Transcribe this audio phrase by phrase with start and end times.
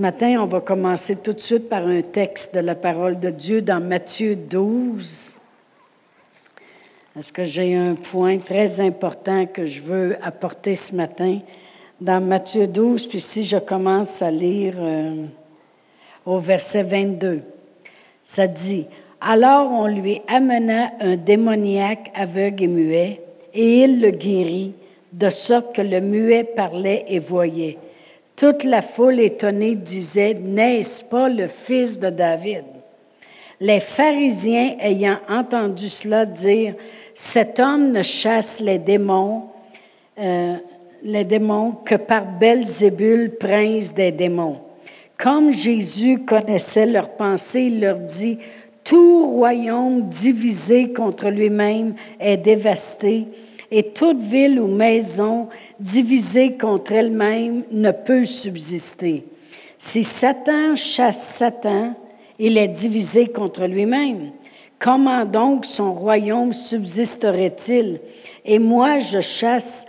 [0.00, 3.28] ce matin, on va commencer tout de suite par un texte de la parole de
[3.28, 5.38] Dieu dans Matthieu 12.
[7.12, 11.40] Parce que j'ai un point très important que je veux apporter ce matin?
[12.00, 15.26] Dans Matthieu 12, puis si je commence à lire euh,
[16.24, 17.42] au verset 22,
[18.24, 18.86] ça dit,
[19.20, 23.20] Alors on lui amena un démoniaque aveugle et muet,
[23.52, 24.72] et il le guérit,
[25.12, 27.76] de sorte que le muet parlait et voyait.
[28.40, 32.64] Toute la foule étonnée disait, N'est-ce pas le fils de David?
[33.60, 36.72] Les pharisiens ayant entendu cela dire,
[37.14, 39.42] Cet homme ne chasse les démons,
[40.18, 40.54] euh,
[41.02, 44.56] les démons que par Belzébul, prince des démons.
[45.18, 48.38] Comme Jésus connaissait leurs pensées, il leur dit,
[48.84, 53.26] Tout royaume divisé contre lui-même est dévasté,
[53.70, 59.24] et toute ville ou maison divisée contre elle-même ne peut subsister.
[59.78, 61.94] Si Satan chasse Satan,
[62.38, 64.30] il est divisé contre lui-même.
[64.78, 68.00] Comment donc son royaume subsisterait-il?
[68.44, 69.86] Et moi, je chasse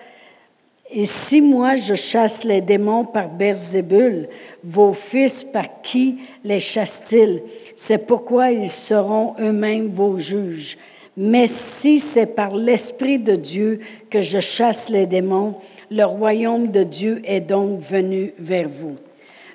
[0.94, 4.28] et si moi je chasse les démons par Berzébul,
[4.62, 7.42] vos fils par qui les chassent-ils?
[7.76, 10.78] C'est pourquoi ils seront eux-mêmes vos juges.
[11.24, 15.54] Mais si c'est par l'Esprit de Dieu que je chasse les démons,
[15.92, 18.96] le royaume de Dieu est donc venu vers vous.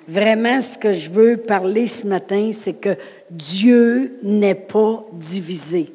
[0.07, 2.95] Vraiment, ce que je veux parler ce matin, c'est que
[3.29, 5.87] Dieu n'est pas divisé.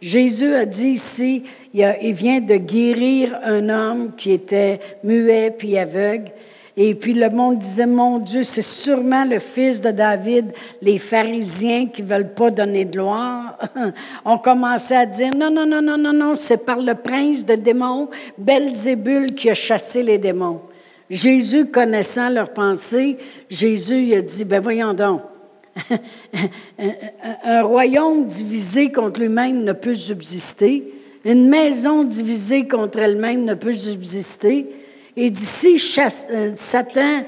[0.00, 1.42] Jésus a dit ici,
[1.74, 6.30] il, vient de guérir un homme qui était muet puis aveugle.
[6.76, 10.46] Et puis le monde disait, mon Dieu, c'est sûrement le fils de David.
[10.82, 13.56] Les pharisiens qui ne veulent pas donner de gloire
[14.24, 17.54] ont commencé à dire, non, non, non, non, non, non, c'est par le prince de
[17.54, 20.62] démons, Belzébul, qui a chassé les démons.
[21.08, 23.18] Jésus, connaissant leurs pensées,
[23.48, 25.20] Jésus a dit, ben voyons donc,
[27.44, 30.92] un royaume divisé contre lui-même ne peut subsister.
[31.24, 34.66] Une maison divisée contre elle-même ne peut subsister.
[35.16, 35.80] Et d'ici,
[36.30, 37.22] euh, Satan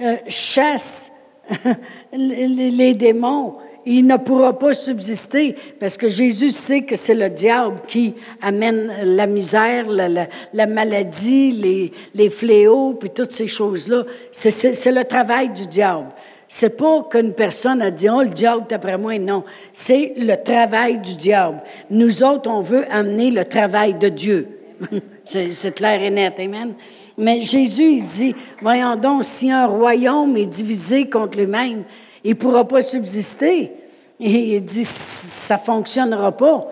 [0.00, 1.12] euh, chasse
[2.12, 7.80] les, démons, il ne pourra pas subsister parce que Jésus sait que c'est le diable
[7.86, 14.04] qui amène la misère, la, maladie, les, fléaux, puis toutes ces choses-là.
[14.30, 16.08] C'est le travail du diable.
[16.50, 19.18] C'est pas qu'une personne a dit, oh, le diable est moi.
[19.18, 21.60] Non, c'est le travail du diable.
[21.90, 24.48] Nous autres, on veut amener le travail de Dieu.
[25.24, 26.74] c'est clair et net, Amen.
[27.18, 31.82] Mais Jésus, il dit, voyons donc, si un royaume est divisé contre lui-même,
[32.22, 33.72] il ne pourra pas subsister.
[34.20, 36.68] Et il dit, ça ne fonctionnera pas.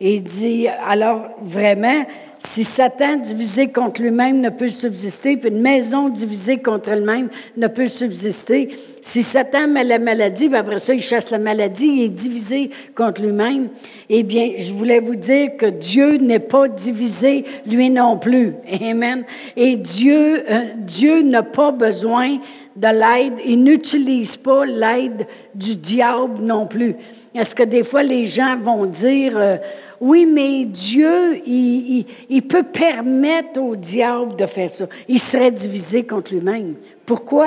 [0.00, 2.04] Il dit, alors vraiment,
[2.38, 7.66] si Satan divisé contre lui-même ne peut subsister, puis une maison divisée contre elle-même ne
[7.66, 12.08] peut subsister, si Satan met la maladie, après ça, il chasse la maladie, il est
[12.08, 13.68] divisé contre lui-même,
[14.08, 18.54] eh bien, je voulais vous dire que Dieu n'est pas divisé, lui non plus.
[18.80, 19.24] Amen.
[19.56, 22.38] Et Dieu, euh, Dieu n'a pas besoin
[22.76, 26.94] de l'aide, il n'utilise pas l'aide du diable non plus.
[27.34, 29.36] Est-ce que des fois les gens vont dire...
[29.36, 29.56] Euh,
[30.00, 34.86] oui, mais Dieu, il, peut permettre au diable de faire ça.
[35.08, 36.74] Il serait divisé contre lui-même.
[37.06, 37.46] Pourquoi?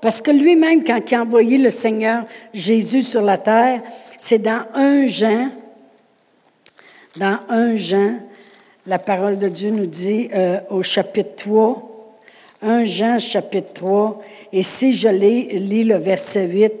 [0.00, 3.82] Parce que lui-même, quand il a envoyé le Seigneur Jésus sur la terre,
[4.18, 5.48] c'est dans un Jean,
[7.16, 8.14] dans un Jean,
[8.86, 11.89] la parole de Dieu nous dit euh, au chapitre 3,
[12.62, 14.20] 1 Jean chapitre 3,
[14.52, 16.72] et si je lis le verset 8,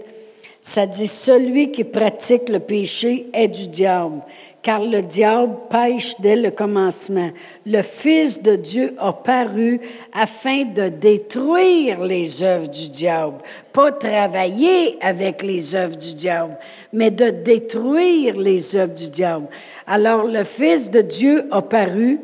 [0.60, 4.20] ça dit, Celui qui pratique le péché est du diable,
[4.62, 7.30] car le diable pêche dès le commencement.
[7.64, 9.80] Le Fils de Dieu a paru
[10.12, 13.38] afin de détruire les œuvres du diable,
[13.72, 16.58] pas travailler avec les œuvres du diable,
[16.92, 19.46] mais de détruire les œuvres du diable.
[19.86, 22.18] Alors le Fils de Dieu a paru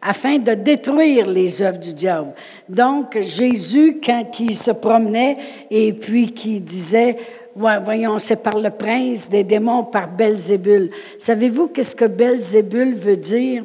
[0.00, 2.32] afin de détruire les œuvres du diable.
[2.68, 5.36] Donc Jésus, quand il se promenait
[5.70, 7.16] et puis qui disait,
[7.54, 10.90] voyons, c'est par le prince des démons, par Belzébul.
[11.18, 13.64] Savez-vous qu'est-ce que Belzébul veut dire?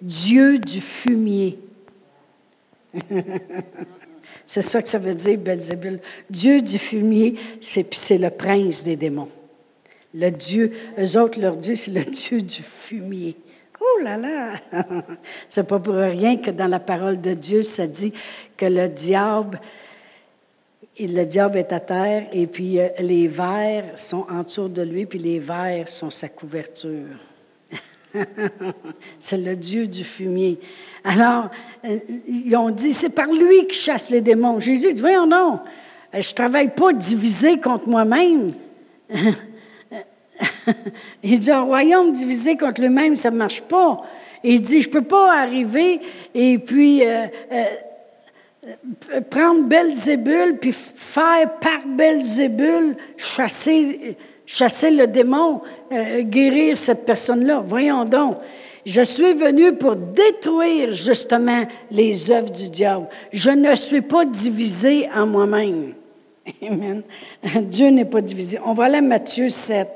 [0.00, 1.58] Dieu du fumier.
[4.46, 6.00] c'est ça que ça veut dire, Belzébul.
[6.28, 9.28] Dieu du fumier, c'est le prince des démons.
[10.14, 13.34] Le Dieu, eux autres, leur Dieu, c'est le Dieu du fumier.
[13.84, 14.52] Oh là là!
[15.48, 18.12] C'est pas pour rien que dans la parole de Dieu, ça dit
[18.56, 19.60] que le diable,
[21.00, 25.18] le diable est à terre et puis euh, les vers sont autour de lui, puis
[25.18, 27.16] les vers sont sa couverture.
[29.18, 30.60] c'est le Dieu du fumier.
[31.02, 31.50] Alors,
[31.84, 31.98] euh,
[32.28, 34.60] ils ont dit, c'est par lui que chasse les démons.
[34.60, 35.58] Jésus dit, voyons non,
[36.12, 38.52] je ne travaille pas divisé contre moi-même.
[41.22, 44.02] il dit, un royaume divisé contre lui-même, ça ne marche pas.
[44.44, 46.00] Il dit, je ne peux pas arriver
[46.34, 47.26] et puis euh,
[49.30, 54.16] prendre Belzébul, puis faire par Belzébul chasser,
[54.46, 55.60] chasser le démon,
[56.22, 57.62] guérir cette personne-là.
[57.64, 58.36] Voyons donc.
[58.84, 63.06] Je suis venu pour détruire justement les œuvres du diable.
[63.32, 65.94] Je ne suis pas divisé en moi-même.
[66.68, 67.02] Amen.
[67.62, 68.58] Dieu n'est pas divisé.
[68.64, 69.88] On va aller à Matthieu 7.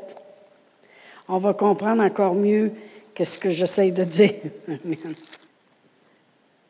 [1.28, 2.72] On va comprendre encore mieux
[3.14, 4.34] qu'est-ce que j'essaie de dire.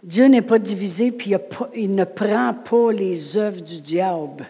[0.02, 1.34] Dieu n'est pas divisé, puis
[1.74, 4.46] il ne prend pas les œuvres du diable.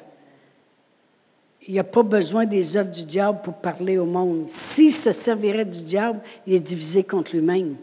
[1.67, 4.45] Il n'y a pas besoin des œuvres du diable pour parler au monde.
[4.49, 7.75] S'il se servirait du diable, il est divisé contre lui-même.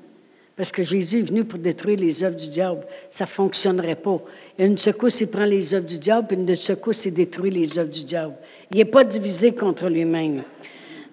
[0.55, 2.85] Parce que Jésus est venu pour détruire les œuvres du diable.
[3.09, 4.21] Ça ne fonctionnerait pas.
[4.59, 7.89] Une secousse, il prend les œuvres du diable, puis une secousse, il détruit les œuvres
[7.89, 8.35] du diable.
[8.71, 10.43] Il n'est pas divisé contre lui-même.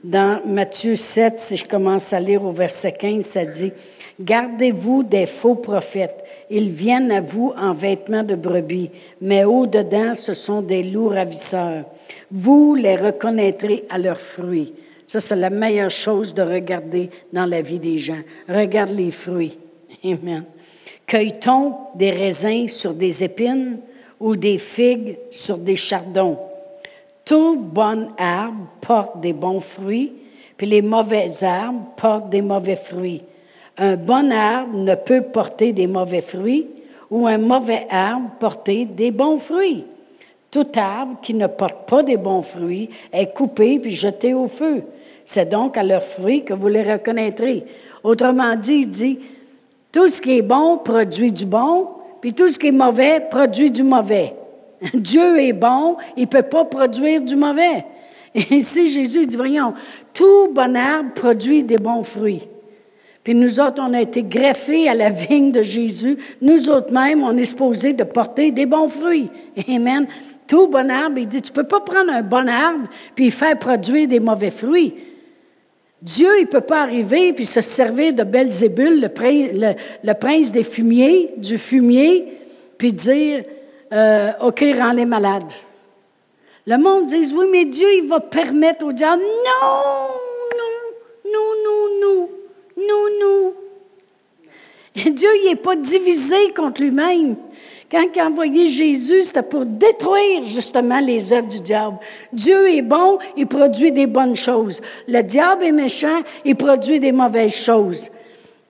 [0.02, 3.70] Dans Matthieu 7, si je commence à lire au verset 15, ça dit
[4.18, 6.24] Gardez-vous des faux prophètes.
[6.48, 11.84] Ils viennent à vous en vêtements de brebis, mais au-dedans, ce sont des loups ravisseurs.
[12.30, 14.72] Vous les reconnaîtrez à leurs fruits.
[15.06, 18.20] Ça, c'est la meilleure chose de regarder dans la vie des gens.
[18.48, 19.58] Regarde les fruits.
[20.02, 20.44] Amen.
[21.06, 23.78] Cueille-t-on des raisins sur des épines
[24.18, 26.38] ou des figues sur des chardons?
[27.30, 30.10] Tout bon arbre porte des bons fruits,
[30.56, 33.22] puis les mauvais arbres portent des mauvais fruits.
[33.78, 36.66] Un bon arbre ne peut porter des mauvais fruits
[37.08, 39.84] ou un mauvais arbre porter des bons fruits.
[40.50, 44.82] Tout arbre qui ne porte pas des bons fruits est coupé puis jeté au feu.
[45.24, 47.62] C'est donc à leurs fruits que vous les reconnaîtrez.
[48.02, 49.20] Autrement dit, il dit,
[49.92, 51.90] tout ce qui est bon produit du bon,
[52.20, 54.34] puis tout ce qui est mauvais produit du mauvais.
[54.94, 57.84] Dieu est bon, il ne peut pas produire du mauvais.
[58.34, 59.74] Et ici, Jésus dit, voyons,
[60.14, 62.42] tout bon arbre produit des bons fruits.
[63.24, 66.16] Puis nous autres, on a été greffés à la vigne de Jésus.
[66.40, 69.30] Nous autres même, on est supposés de porter des bons fruits.
[69.68, 70.06] Amen.
[70.46, 73.58] Tout bon arbre, il dit, tu ne peux pas prendre un bon arbre puis faire
[73.58, 74.94] produire des mauvais fruits.
[76.00, 80.64] Dieu, il ne peut pas arriver puis se servir de Belzébul, le, le, prince des
[80.64, 82.24] fumiers, du fumier,
[82.78, 83.42] puis dire,
[83.92, 85.52] euh, OK, rends-les malades.
[86.66, 89.22] Le monde dit, oui, mais Dieu, il va permettre au diable.
[89.22, 89.68] Non,
[90.58, 92.28] non, non, non, non,
[92.76, 93.52] non, non.
[95.12, 97.36] Dieu, il n'est pas divisé contre lui-même.
[97.90, 101.98] Quand il a envoyé Jésus, c'était pour détruire justement les œuvres du diable.
[102.32, 104.80] Dieu est bon, il produit des bonnes choses.
[105.08, 108.08] Le diable est méchant, il produit des mauvaises choses.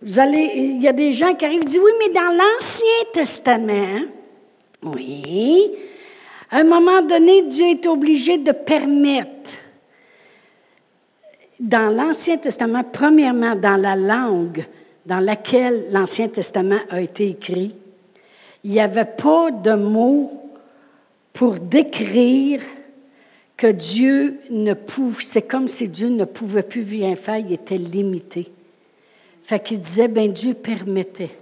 [0.00, 3.04] Vous allez, il y a des gens qui arrivent et disent Oui, mais dans l'Ancien
[3.12, 4.06] Testament,
[4.82, 5.70] oui,
[6.50, 9.50] à un moment donné, Dieu est obligé de permettre.
[11.58, 14.64] Dans l'Ancien Testament, premièrement, dans la langue
[15.06, 17.74] dans laquelle l'Ancien Testament a été écrit,
[18.64, 20.30] il n'y avait pas de mots
[21.32, 22.60] pour décrire
[23.56, 27.76] que Dieu ne pouvait, c'est comme si Dieu ne pouvait plus rien faire, il était
[27.76, 28.50] limité.
[29.44, 31.36] Fait qu'il disait, ben Dieu permettait.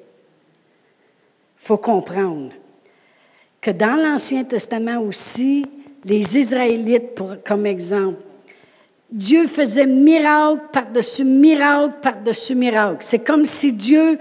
[1.59, 2.52] Faut comprendre
[3.61, 5.67] que dans l'Ancien Testament aussi,
[6.05, 8.23] les Israélites, comme exemple,
[9.11, 12.99] Dieu faisait miracle par-dessus miracle par-dessus miracle.
[13.00, 14.19] C'est comme si Dieu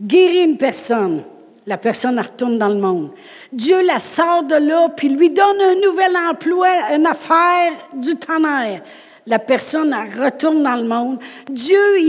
[0.00, 1.22] guérit une personne
[1.66, 3.10] la personne retourne dans le monde.
[3.52, 8.82] Dieu la sort de là, puis lui donne un nouvel emploi, une affaire du tonnerre.
[9.26, 11.18] La personne retourne dans le monde.
[11.48, 12.00] Dieu,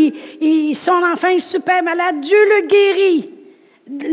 [0.42, 2.22] il, son enfant est super malade.
[2.22, 3.30] Dieu le guérit.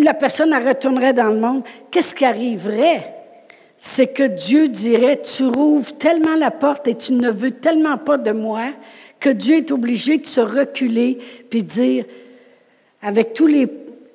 [0.03, 1.63] La personne retournerait dans le monde.
[1.91, 3.15] Qu'est-ce qui arriverait?
[3.77, 8.19] C'est que Dieu dirait, tu rouvres tellement la porte et tu ne veux tellement pas
[8.19, 8.71] de moi
[9.21, 12.05] que Dieu est obligé de se reculer puis dire,
[13.03, 13.69] avec les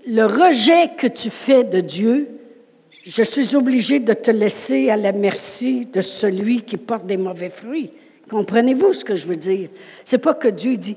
[0.05, 2.27] le rejet que tu fais de Dieu,
[3.05, 7.49] je suis obligé de te laisser à la merci de celui qui porte des mauvais
[7.49, 7.91] fruits.
[8.29, 9.69] Comprenez-vous ce que je veux dire?
[10.03, 10.95] C'est pas que Dieu dit,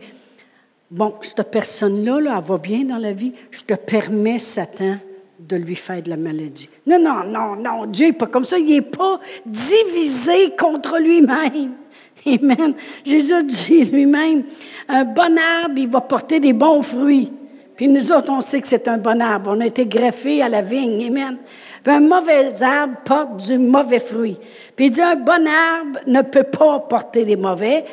[0.90, 4.97] bon, cette personne-là, là, elle va bien dans la vie, je te permets, Satan,
[5.38, 6.69] de lui faire de la maladie.
[6.87, 8.59] Non, non, non, non, Dieu n'est pas comme ça.
[8.59, 11.73] Il n'est pas divisé contre lui-même.
[12.26, 12.75] Amen.
[13.05, 14.45] Jésus dit lui-même,
[14.88, 17.33] un bon arbre, il va porter des bons fruits.
[17.76, 19.52] Puis nous autres, on sait que c'est un bon arbre.
[19.55, 21.07] On a été greffés à la vigne.
[21.09, 21.37] Amen.
[21.83, 24.38] Puis un mauvais arbre porte du mauvais fruit.
[24.75, 27.85] Puis il dit, un bon arbre ne peut pas porter des mauvais,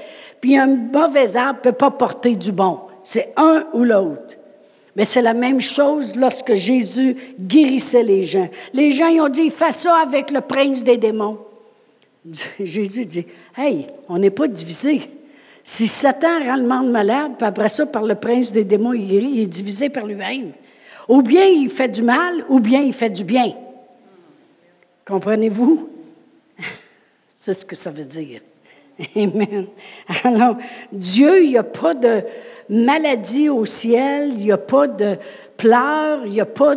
[0.44, 2.82] puis un mauvais arbre ne peut pas porter du bon.
[3.02, 4.36] C'est un ou l'autre.
[4.94, 8.50] Mais c'est la même chose lorsque Jésus guérissait les gens.
[8.74, 11.38] Les gens, ils ont dit, fais ça avec le prince des démons.
[12.60, 13.26] Jésus dit,
[13.58, 15.10] hey, on n'est pas divisé.
[15.64, 19.08] Si Satan rend le monde malade, puis après ça, par le prince des démons, il
[19.08, 20.52] guérit, il est divisé par lui-même.
[21.08, 23.54] Ou bien il fait du mal, ou bien il fait du bien.
[25.08, 25.88] Comprenez-vous?
[27.38, 28.42] C'est ce que ça veut dire.
[29.16, 29.68] Amen.
[30.24, 30.58] Alors,
[30.92, 32.22] Dieu, il n'y a pas de
[32.70, 35.18] maladie au ciel, il n'y a pas de
[35.58, 36.76] pleurs, il n'y a, pas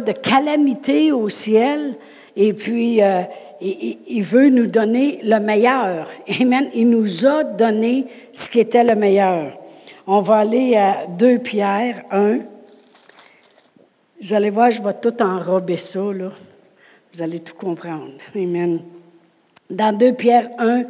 [0.00, 1.94] de, calamité au ciel.
[2.36, 3.22] Et puis, euh,
[3.60, 6.08] il, veut nous donner le meilleur.
[6.40, 6.68] Amen.
[6.74, 9.58] Il nous a donné ce qui était le meilleur.
[10.06, 12.38] On va aller à 2 Pierre 1.
[14.20, 16.30] Vous allez voir, je vais tout enrober ça, là.
[17.12, 18.12] Vous allez tout comprendre.
[18.34, 18.80] Amen.
[19.70, 20.84] Dans 2 Pierre 1,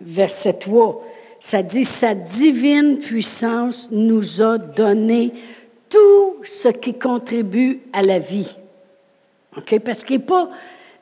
[0.00, 1.04] verset 3,
[1.38, 5.32] ça dit, Sa divine puissance nous a donné
[5.88, 8.56] tout ce qui contribue à la vie.
[9.56, 9.78] OK?
[9.80, 10.48] Parce qu'il n'est pas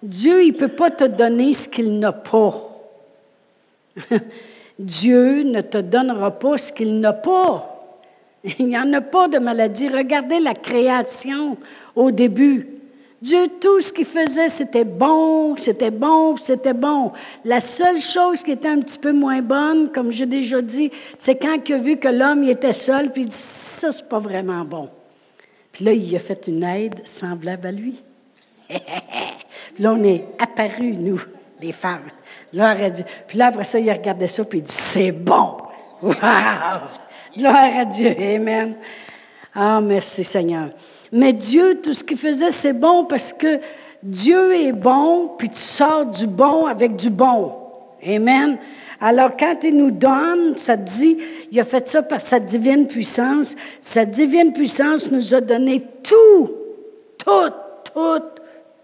[0.05, 2.55] Dieu, il ne peut pas te donner ce qu'il n'a pas.
[4.79, 7.71] Dieu ne te donnera pas ce qu'il n'a pas.
[8.59, 9.89] Il n'y en a pas de maladie.
[9.89, 11.57] Regardez la création
[11.97, 12.69] au début.
[13.23, 17.13] Dieu, tout ce qu'il faisait, c'était bon, c'était bon, c'était bon.
[17.45, 21.37] La seule chose qui était un petit peu moins bonne, comme j'ai déjà dit, c'est
[21.37, 24.65] quand il a vu que l'homme était seul, puis il dit, ça, c'est pas vraiment
[24.65, 24.89] bon.
[25.73, 27.97] Puis là, il a fait une aide semblable à lui.
[29.79, 31.21] là, on est apparus, nous,
[31.61, 32.11] les femmes.
[32.53, 33.05] Gloire à Dieu.
[33.27, 35.57] Puis là, après ça, il regardait ça, puis il dit, c'est bon.
[36.03, 36.13] Wow!
[37.37, 38.15] Gloire à Dieu.
[38.19, 38.75] Amen.
[39.55, 40.71] Ah, merci Seigneur.
[41.13, 43.61] Mais Dieu, tout ce qu'il faisait, c'est bon parce que
[44.03, 47.53] Dieu est bon, puis tu sors du bon avec du bon.
[48.07, 48.59] Amen.
[49.01, 51.19] Alors, quand il nous donne, ça dit,
[51.51, 53.55] il a fait ça par sa divine puissance.
[53.81, 56.51] Sa divine puissance nous a donné tout,
[57.19, 57.53] tout,
[57.93, 58.23] tout,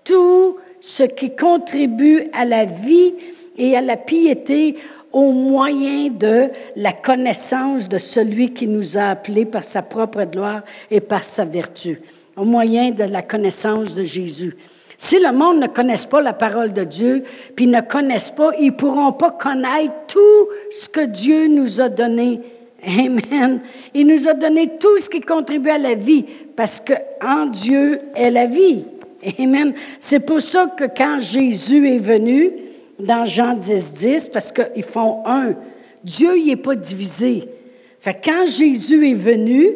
[0.04, 3.14] tout ce qui contribue à la vie
[3.56, 4.76] et à la piété
[5.12, 10.62] au moyen de la connaissance de celui qui nous a appelés par sa propre gloire
[10.90, 12.00] et par sa vertu,
[12.36, 14.56] au moyen de la connaissance de Jésus.
[14.96, 17.24] Si le monde ne connaisse pas la parole de Dieu,
[17.56, 21.88] puis ne connaissent pas, ils ne pourront pas connaître tout ce que Dieu nous a
[21.88, 22.40] donné.
[22.86, 23.60] Amen.
[23.94, 27.98] Il nous a donné tout ce qui contribue à la vie, parce que en Dieu
[28.14, 28.84] est la vie.
[29.38, 29.72] Amen.
[29.98, 32.52] C'est pour ça que quand Jésus est venu,
[33.00, 35.54] dans Jean 10, 10, parce qu'ils font un,
[36.04, 37.44] Dieu n'est pas divisé.
[38.00, 39.68] Fait quand Jésus est venu,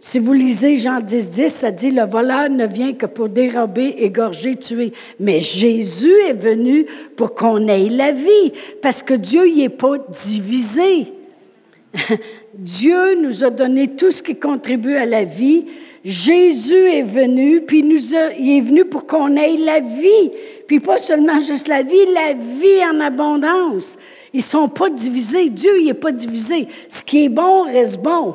[0.00, 3.94] si vous lisez Jean 10, 10, ça dit Le voleur ne vient que pour dérober,
[3.98, 4.92] égorger, tuer.
[5.18, 8.52] Mais Jésus est venu pour qu'on ait la vie,
[8.82, 11.12] parce que Dieu n'est pas divisé.
[12.54, 15.64] Dieu nous a donné tout ce qui contribue à la vie.
[16.04, 20.30] Jésus est venu, puis il est venu pour qu'on ait la vie.
[20.66, 23.96] Puis pas seulement juste la vie, la vie en abondance.
[24.34, 25.48] Ils ne sont pas divisés.
[25.48, 26.68] Dieu, n'est pas divisé.
[26.88, 28.34] Ce qui est bon reste bon.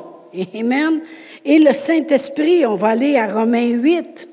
[0.55, 1.01] Amen.
[1.45, 4.27] Et le Saint-Esprit, on va aller à Romains 8.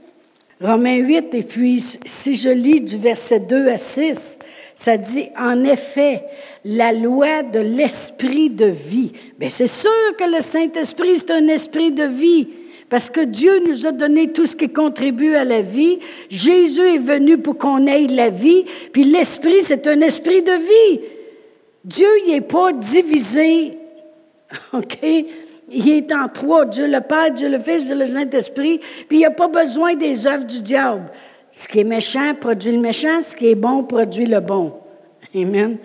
[0.60, 4.38] Romains 8, et puis si je lis du verset 2 à 6,
[4.74, 6.22] ça dit, en effet,
[6.64, 9.12] la loi de l'esprit de vie.
[9.38, 12.48] Bien, c'est sûr que le Saint-Esprit, c'est un esprit de vie.
[12.88, 15.98] Parce que Dieu nous a donné tout ce qui contribue à la vie.
[16.30, 18.64] Jésus est venu pour qu'on ait la vie.
[18.92, 21.00] Puis l'esprit, c'est un esprit de vie.
[21.84, 23.78] Dieu, il n'est pas divisé.
[24.72, 24.98] OK?
[25.68, 26.64] Il est en trois.
[26.64, 28.78] Dieu le Père, Dieu le Fils, Dieu le Saint-Esprit.
[29.08, 31.10] Puis il n'y a pas besoin des œuvres du diable.
[31.50, 33.20] Ce qui est méchant produit le méchant.
[33.20, 34.74] Ce qui est bon produit le bon.
[35.34, 35.78] Amen.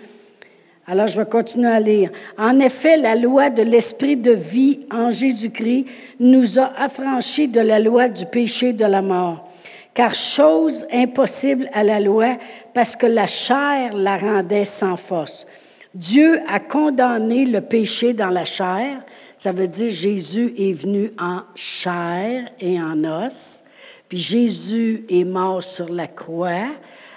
[0.86, 2.10] Alors, je vais continuer à lire.
[2.36, 5.86] En effet, la loi de l'esprit de vie en Jésus-Christ
[6.18, 9.48] nous a affranchis de la loi du péché et de la mort.
[9.94, 12.36] Car chose impossible à la loi,
[12.74, 15.46] parce que la chair la rendait sans force.
[15.94, 19.04] Dieu a condamné le péché dans la chair.
[19.36, 23.62] Ça veut dire Jésus est venu en chair et en os.
[24.08, 26.70] Puis Jésus est mort sur la croix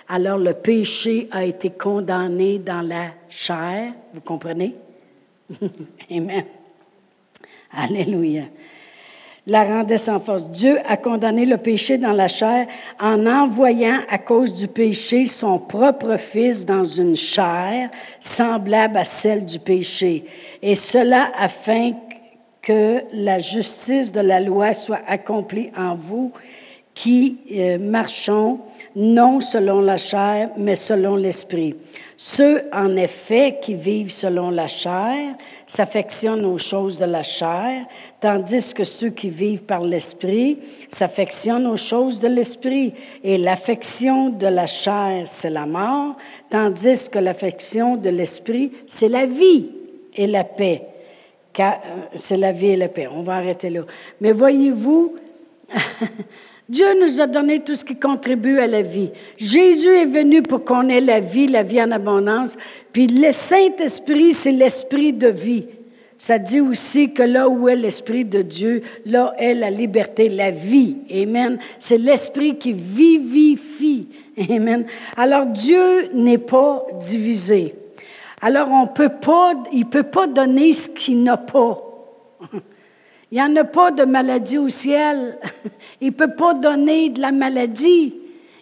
[0.08, 3.94] alors le péché a été condamné dans la chair.
[4.14, 4.76] Vous comprenez?
[6.12, 6.46] Amen.
[7.72, 8.44] Alléluia.
[9.46, 10.50] la rendait sans force.
[10.50, 12.68] Dieu a condamné le péché dans la chair
[13.00, 17.90] en envoyant à cause du péché son propre Fils dans une chair
[18.20, 20.26] semblable à celle du péché.
[20.62, 21.92] Et cela afin
[22.62, 26.32] que la justice de la loi soit accomplie en vous
[26.96, 28.60] qui euh, marchons
[28.96, 31.76] non selon la chair, mais selon l'esprit.
[32.18, 35.36] Ceux, en effet, qui vivent selon la chair
[35.66, 37.86] s'affectionnent aux choses de la chair,
[38.22, 42.94] tandis que ceux qui vivent par l'esprit s'affectionnent aux choses de l'esprit.
[43.24, 46.16] Et l'affection de la chair, c'est la mort,
[46.50, 49.68] tandis que l'affection de l'esprit, c'est la vie
[50.16, 50.84] et la paix.
[51.60, 51.72] Euh,
[52.16, 53.08] c'est la vie et la paix.
[53.12, 53.82] On va arrêter là.
[54.22, 55.16] Mais voyez-vous,
[56.68, 59.12] Dieu nous a donné tout ce qui contribue à la vie.
[59.38, 62.58] Jésus est venu pour qu'on ait la vie, la vie en abondance.
[62.92, 65.66] Puis le Saint-Esprit, c'est l'esprit de vie.
[66.18, 70.50] Ça dit aussi que là où est l'Esprit de Dieu, là est la liberté, la
[70.50, 70.98] vie.
[71.12, 71.60] Amen.
[71.78, 74.08] C'est l'Esprit qui vivifie.
[74.50, 74.86] Amen.
[75.18, 77.76] Alors Dieu n'est pas divisé.
[78.42, 81.80] Alors on peut pas, il ne peut pas donner ce qu'il n'a pas.
[83.32, 85.38] Il n'y en a pas de maladie au ciel.
[86.02, 88.16] Il ne peut pas donner de la maladie.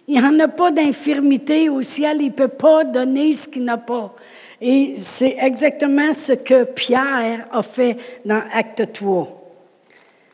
[0.08, 2.18] Il n'y en a pas d'infirmité au ciel.
[2.20, 4.14] Il ne peut pas donner ce qu'il n'a pas.
[4.60, 9.40] Et c'est exactement ce que Pierre a fait dans Acte 3.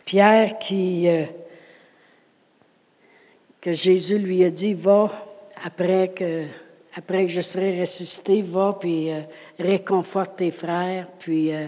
[0.04, 1.24] Pierre qui, euh,
[3.60, 5.10] que Jésus lui a dit, va
[5.64, 6.44] après que,
[6.94, 9.20] après que je serai ressuscité, va puis euh,
[9.58, 11.66] réconforte tes frères, puis euh,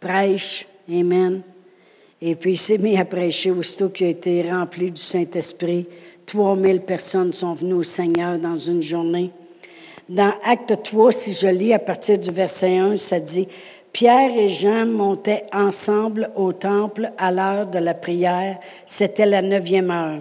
[0.00, 0.66] prêche.
[0.90, 1.42] Amen.
[2.24, 5.86] Et puis il s'est mis à prêcher aussitôt qu'il a été rempli du Saint-Esprit.
[6.26, 9.30] 3000 personnes sont venues au Seigneur dans une journée.
[10.08, 13.48] Dans Acte 3, si je lis à partir du verset 1, ça dit
[13.92, 18.58] Pierre et Jean montaient ensemble au temple à l'heure de la prière.
[18.86, 20.20] C'était la neuvième heure.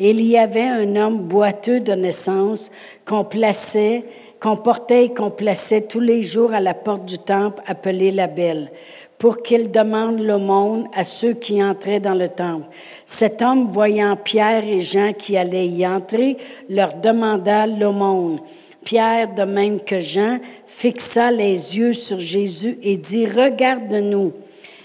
[0.00, 2.70] Et il y avait un homme boiteux de naissance
[3.06, 4.04] qu'on plaçait,
[4.38, 8.26] qu'on portait et qu'on plaçait tous les jours à la porte du temple appelé la
[8.26, 8.70] Belle
[9.18, 12.66] pour qu'il demande l'aumône à ceux qui entraient dans le temple.
[13.04, 16.36] Cet homme, voyant Pierre et Jean qui allaient y entrer,
[16.68, 18.40] leur demanda l'aumône.
[18.84, 24.32] Pierre, de même que Jean, fixa les yeux sur Jésus et dit, Regarde-nous.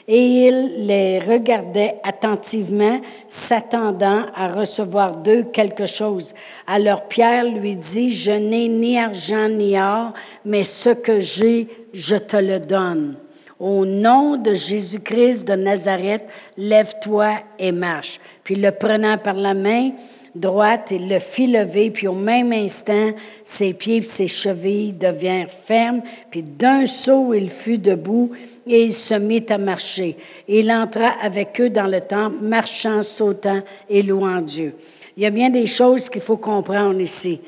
[0.06, 6.34] Et il les regardait attentivement, s'attendant à recevoir d'eux quelque chose.
[6.68, 10.12] Alors Pierre lui dit, Je n'ai ni argent ni or,
[10.44, 13.16] mais ce que j'ai, je te le donne.
[13.64, 16.24] Au nom de Jésus-Christ de Nazareth,
[16.58, 18.20] lève-toi et marche.
[18.44, 19.92] Puis le prenant par la main
[20.36, 23.12] droite, il le fit lever, puis au même instant,
[23.46, 28.32] ses pieds et ses chevilles devinrent fermes, puis d'un saut, il fut debout
[28.68, 30.18] et il se mit à marcher.
[30.50, 34.76] Il entra avec eux dans le temple, marchant, sautant et louant Dieu.
[35.16, 37.40] Il y a bien des choses qu'il faut comprendre ici.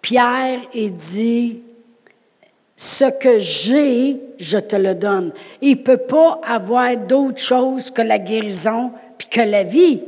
[0.00, 1.58] Pierre, il dit,
[2.76, 5.32] ce que j'ai, je te le donne.
[5.62, 10.02] Il ne peut pas avoir d'autre chose que la guérison puis que la vie.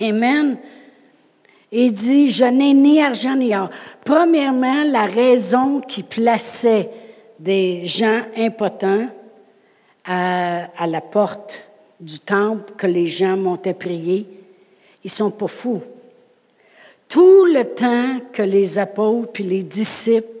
[0.00, 0.56] Amen.
[1.72, 3.70] Il dit, je n'ai ni argent ni or.
[4.04, 6.90] Premièrement, la raison qui plaçait
[7.38, 9.08] des gens impotents
[10.04, 11.60] à, à, la porte
[12.00, 14.26] du temple que les gens montaient prier,
[15.04, 15.82] ils sont pas fous.
[17.08, 20.37] Tout le temps que les apôtres puis les disciples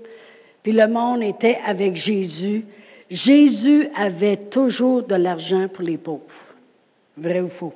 [0.62, 2.64] puis le monde était avec Jésus.
[3.10, 6.22] Jésus avait toujours de l'argent pour les pauvres.
[7.16, 7.74] Vrai ou faux?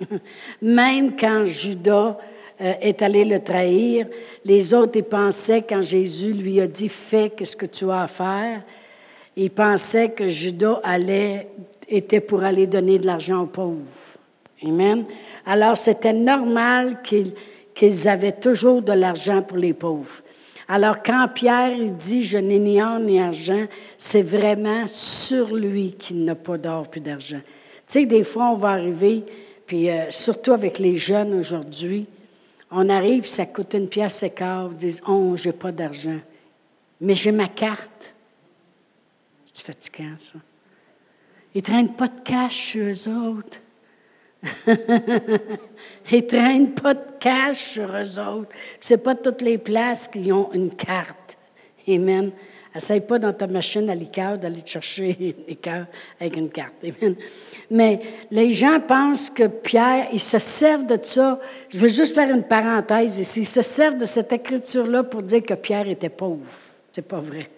[0.62, 2.18] Même quand Judas
[2.60, 4.06] euh, est allé le trahir,
[4.44, 8.62] les autres pensaient, quand Jésus lui a dit Fais ce que tu as à faire,
[9.36, 11.48] ils pensaient que Judas allait,
[11.88, 13.78] était pour aller donner de l'argent aux pauvres.
[14.64, 15.04] Amen.
[15.46, 20.21] Alors c'était normal qu'ils avaient toujours de l'argent pour les pauvres.
[20.74, 23.66] Alors, quand Pierre dit Je n'ai ni or ni argent,
[23.98, 27.42] c'est vraiment sur lui qu'il n'a pas d'or puis d'argent.
[27.44, 29.22] Tu sais, des fois, on va arriver,
[29.66, 32.06] puis euh, surtout avec les jeunes aujourd'hui,
[32.70, 36.20] on arrive, ça coûte une pièce et quart, ils disent Oh, j'ai pas d'argent.
[37.02, 38.14] Mais j'ai ma carte.
[39.52, 40.38] C'est fatigant, ça.
[41.54, 43.60] Ils ne traînent pas de cash chez eux autres.
[44.66, 48.50] Ils ne traînent pas de cash sur eux autres.
[48.80, 51.38] Ce n'est pas toutes les places qui ont une carte.
[51.88, 52.32] Amen.
[52.74, 55.86] Essaye pas dans ta machine à liqueur d'aller chercher liqueur
[56.18, 56.74] avec une carte.
[56.82, 57.16] Amen.
[57.70, 58.00] Mais
[58.30, 61.38] les gens pensent que Pierre, ils se servent de ça.
[61.68, 63.40] Je veux juste faire une parenthèse ici.
[63.40, 66.50] Ils se servent de cette écriture-là pour dire que Pierre était pauvre.
[66.92, 67.50] C'est pas vrai.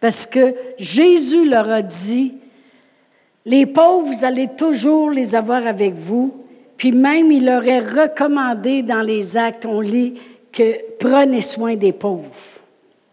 [0.00, 2.34] Parce que Jésus leur a dit,
[3.46, 6.34] Les pauvres, vous allez toujours les avoir avec vous.
[6.76, 10.14] Puis même, il aurait recommandé dans les actes, on lit,
[10.52, 12.34] que prenez soin des pauvres.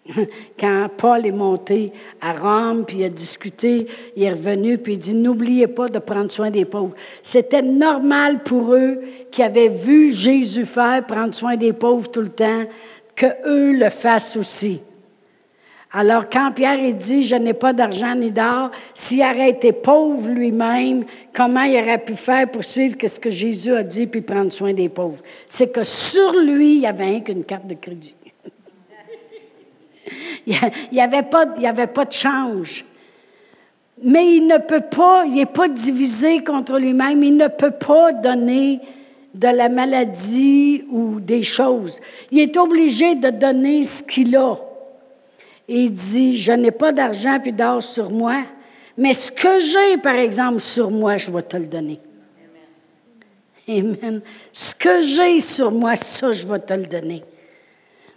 [0.59, 4.99] Quand Paul est monté à Rome, puis il a discuté, il est revenu, puis il
[4.99, 6.95] dit, n'oubliez pas de prendre soin des pauvres.
[7.21, 12.29] C'était normal pour eux qui avaient vu Jésus faire prendre soin des pauvres tout le
[12.29, 12.63] temps,
[13.15, 14.81] que eux le fassent aussi.
[15.95, 21.05] Alors, quand Pierre dit Je n'ai pas d'argent ni d'or, s'il aurait été pauvre lui-même,
[21.31, 24.73] comment il aurait pu faire pour suivre ce que Jésus a dit puis prendre soin
[24.73, 25.21] des pauvres?
[25.47, 28.15] C'est que sur lui, il n'y avait qu'une carte de crédit.
[30.47, 30.55] il
[30.91, 32.83] n'y avait, pas, avait pas de change.
[34.03, 38.13] Mais il ne peut pas, il n'est pas divisé contre lui-même, il ne peut pas
[38.13, 38.79] donner
[39.35, 41.99] de la maladie ou des choses.
[42.31, 44.57] Il est obligé de donner ce qu'il a.
[45.75, 48.43] Il dit, je n'ai pas d'argent puis d'or sur moi,
[48.95, 51.99] mais ce que j'ai, par exemple, sur moi, je vais te le donner.
[53.67, 54.21] Amen.
[54.51, 57.23] Ce que j'ai sur moi, ça, je vais te le donner.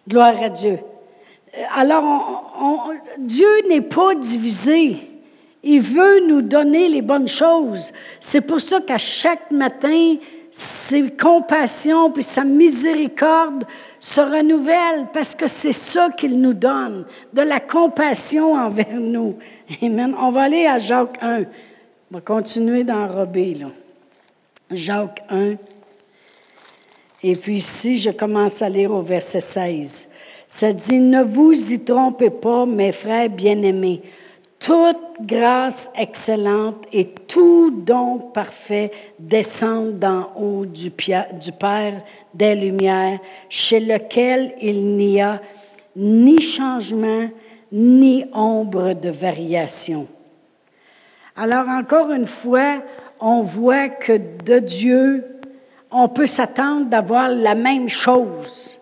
[0.07, 0.81] Gloire à Dieu.
[1.75, 4.99] Alors, Dieu n'est pas divisé.
[5.63, 7.91] Il veut nous donner les bonnes choses.
[8.21, 10.17] C'est pour ça qu'à chaque matin,
[10.51, 13.65] ses compassions puis sa miséricorde
[14.07, 19.37] se renouvellent parce que c'est ça qu'il nous donne, de la compassion envers nous.
[19.83, 20.15] Amen.
[20.17, 21.41] On va aller à Jacques 1.
[21.41, 21.45] On
[22.15, 23.67] va continuer d'enrober, là.
[24.71, 25.55] Jacques 1.
[27.25, 30.09] Et puis ici, je commence à lire au verset 16.
[30.47, 34.03] Ça dit, ne vous y trompez pas, mes frères bien-aimés.
[34.61, 42.03] Toute grâce excellente et tout don parfait descendent d'en haut du, du Père
[42.37, 43.19] des Lumières,
[43.49, 45.41] chez lequel il n'y a
[45.97, 47.29] ni changement,
[47.73, 50.07] ni ombre de variation.
[51.37, 52.83] Alors encore une fois,
[53.21, 55.25] on voit que de Dieu,
[55.91, 58.79] on peut s'attendre d'avoir la même chose.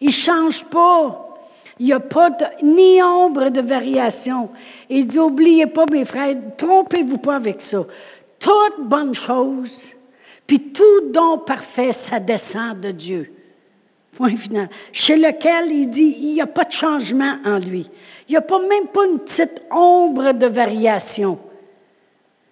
[0.00, 1.20] Il ne change pas.
[1.78, 2.30] Il n'y a pas
[2.62, 4.50] ni ombre de variation.
[4.88, 7.84] Il dit, oubliez pas, mes frères, trompez-vous pas avec ça.
[8.38, 9.93] Toute bonne chose,
[10.54, 13.32] puis tout don parfait, ça descend de Dieu.
[14.16, 14.68] Point final.
[14.92, 17.90] Chez lequel il dit, il n'y a pas de changement en lui.
[18.28, 21.40] Il n'y a pas, même pas une petite ombre de variation.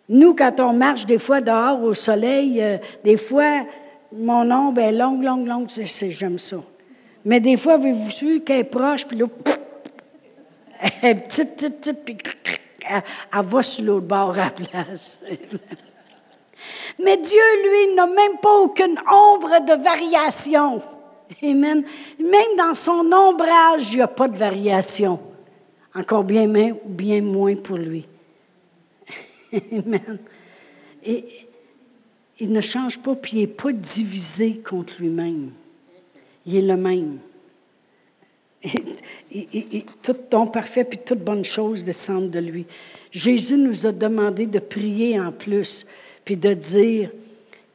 [0.08, 3.66] Nous, quand on marche des fois dehors au soleil, euh, des fois,
[4.12, 6.56] mon ombre est longue, longue, longue, j'aime ça.
[7.24, 9.26] Mais des fois, avez-vous vu qu'elle est proche, puis là,
[11.02, 12.56] elle est petite, petite, petite, puis
[12.90, 15.20] elle, elle va sur l'autre bord à la place.
[16.98, 20.82] Mais Dieu, lui, n'a même pas aucune ombre de variation.
[21.42, 21.84] Amen.
[22.18, 25.18] Même dans son ombrage, il n'y a pas de variation.
[25.94, 26.46] Encore bien,
[26.84, 28.06] bien moins pour lui.
[29.52, 30.18] Amen.
[31.04, 31.24] Et
[32.40, 35.50] il ne change pas, puis il n'est pas divisé contre lui-même.
[36.46, 37.18] Il est le même.
[39.32, 42.66] Et, tout ton parfait, puis toute bonne chose descendent de lui.
[43.10, 45.84] Jésus nous a demandé de prier en plus
[46.24, 47.10] puis de dire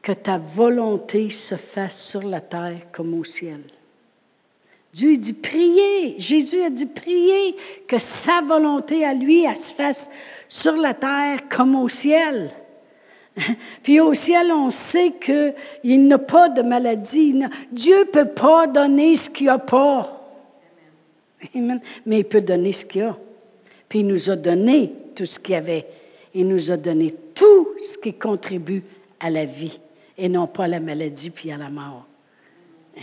[0.02, 3.62] que ta volonté se fasse sur la terre comme au ciel.
[4.94, 6.16] Dieu dit priez.
[6.18, 7.56] Jésus a dit priez
[7.88, 10.10] que sa volonté à lui, se fasse
[10.48, 12.50] sur la terre comme au ciel.
[13.84, 17.44] Puis au ciel, on sait qu'il n'a pas de maladie.
[17.72, 20.14] Dieu ne peut pas donner ce qu'il n'a pas.
[21.54, 23.18] Mais il peut donner ce qu'il a.
[23.88, 25.86] Puis il nous a donné tout ce qu'il y avait.
[26.34, 27.14] Il nous a donné
[27.48, 28.84] tout ce qui contribue
[29.20, 29.80] à la vie
[30.18, 32.06] et non pas à la maladie puis à la mort.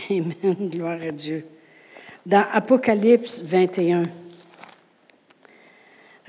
[0.09, 0.69] Amen.
[0.69, 1.45] Gloire à Dieu.
[2.25, 4.03] Dans Apocalypse 21,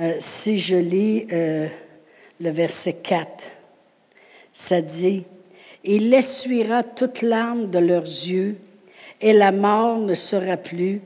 [0.00, 1.66] euh, si je lis euh,
[2.40, 3.50] le verset 4,
[4.52, 5.24] ça dit,
[5.84, 8.56] Il essuiera toute larme de leurs yeux,
[9.20, 11.00] et la mort ne sera plus.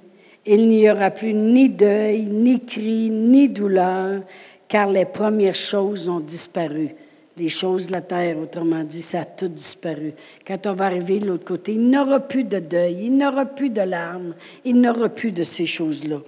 [0.47, 4.23] Il n'y aura plus ni deuil, ni cri, ni douleur,
[4.71, 6.91] car les premières choses ont disparu.
[7.37, 10.13] Les choses de la terre, autrement dit, ça a tout disparu.
[10.47, 13.27] Quand on va arriver de l'autre côté, il n'y aura plus de deuil, il n'y
[13.27, 16.19] aura plus de larmes, il n'y aura plus de ces choses-là.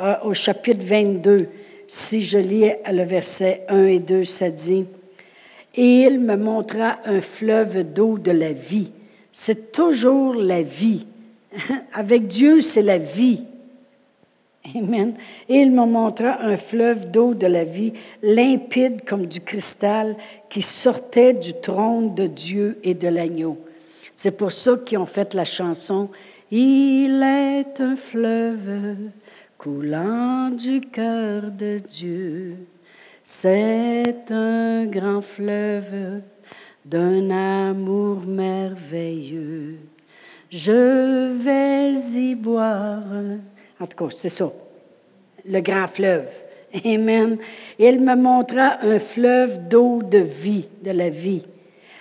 [0.00, 1.48] Euh, au chapitre 22,
[1.88, 4.84] si je lis le verset 1 et 2, ça dit,
[5.74, 8.92] Et il me montra un fleuve d'eau de la vie.
[9.32, 11.06] C'est toujours la vie.
[11.94, 13.42] Avec Dieu, c'est la vie.
[14.74, 20.16] Et il me montra un fleuve d'eau de la vie, limpide comme du cristal,
[20.48, 23.58] qui sortait du trône de Dieu et de l'agneau.
[24.14, 26.08] C'est pour ça qu'ils ont fait la chanson
[26.50, 28.96] Il est un fleuve
[29.56, 32.56] coulant du cœur de Dieu.
[33.22, 36.22] C'est un grand fleuve
[36.84, 39.76] d'un amour merveilleux.
[40.50, 43.02] Je vais y boire.
[43.80, 44.50] En tout cas, c'est ça,
[45.46, 46.26] le grand fleuve.
[46.84, 47.38] Amen.
[47.78, 51.42] Il me montra un fleuve d'eau de vie, de la vie,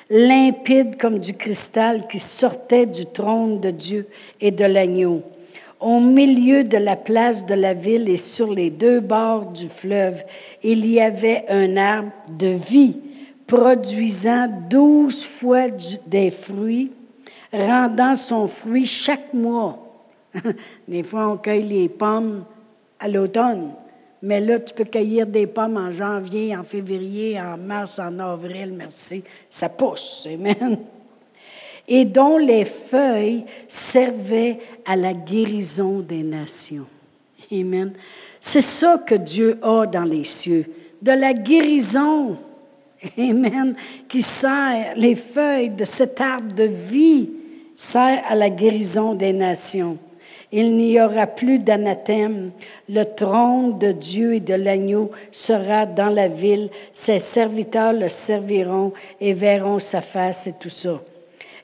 [0.09, 4.07] limpide comme du cristal qui sortait du trône de Dieu
[4.41, 5.21] et de l'agneau.
[5.79, 10.23] Au milieu de la place de la ville et sur les deux bords du fleuve,
[10.63, 12.95] il y avait un arbre de vie
[13.45, 15.67] produisant douze fois
[16.07, 16.91] des fruits,
[17.53, 19.86] rendant son fruit chaque mois.
[20.87, 22.43] des fois, on cueille les pommes
[22.99, 23.71] à l'automne,
[24.21, 28.73] mais là, tu peux cueillir des pommes en janvier, en février, en mars, en avril,
[28.75, 29.23] merci.
[29.49, 30.77] Ça pousse, amen
[31.87, 36.85] et dont les feuilles servaient à la guérison des nations.
[37.51, 37.93] Amen.
[38.39, 40.65] C'est ça que Dieu a dans les cieux,
[41.01, 42.37] de la guérison.
[43.17, 43.75] Amen.
[44.09, 47.29] Qui sert, les feuilles de cet arbre de vie
[47.73, 49.97] sert à la guérison des nations.
[50.51, 52.51] Il n'y aura plus d'anathème.
[52.87, 56.69] Le trône de Dieu et de l'agneau sera dans la ville.
[56.93, 61.01] Ses serviteurs le serviront et verront sa face et tout ça.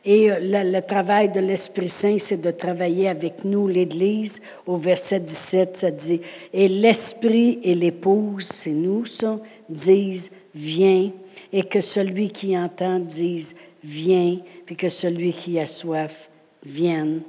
[0.06, 4.42] Et euh, le, travail de l'Esprit Saint, c'est de travailler avec nous, l'Église.
[4.68, 6.20] Au verset 17, ça dit,
[6.54, 11.10] et l'Esprit et l'épouse, c'est nous ça, disent, viens,
[11.54, 16.30] et que celui qui entend dise, viens, puis que celui qui a soif
[16.66, 17.22] vienne,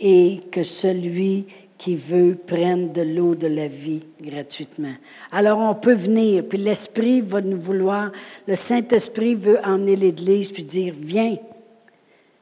[0.00, 4.94] et que celui qui veut prenne de l'eau de la vie gratuitement.
[5.30, 8.10] Alors on peut venir, puis l'Esprit va nous vouloir,
[8.46, 11.36] le Saint-Esprit veut emmener l'Église, puis dire, viens,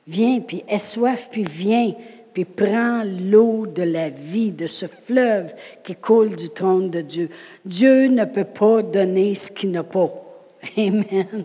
[0.07, 1.93] Viens, puis soif, puis viens,
[2.33, 7.29] puis prends l'eau de la vie, de ce fleuve qui coule du trône de Dieu.
[7.65, 10.11] Dieu ne peut pas donner ce qu'il n'a pas.
[10.77, 11.45] Amen.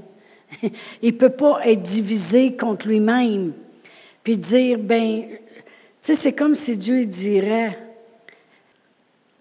[1.01, 3.53] Il ne peut pas être divisé contre lui-même,
[4.23, 5.23] puis dire, ben,
[6.01, 7.77] sais, c'est comme si Dieu dirait,